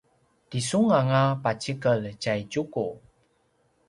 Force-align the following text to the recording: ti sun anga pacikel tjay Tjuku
ti 0.49 0.59
sun 0.69 0.87
anga 0.99 1.23
pacikel 1.43 2.01
tjay 2.21 2.41
Tjuku 2.51 2.87